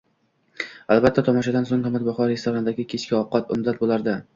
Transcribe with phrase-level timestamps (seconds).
[0.95, 4.23] Albatta, tomoshadan so'ng qimmatbaho restorandagi kechki ovqat undan bo'lardi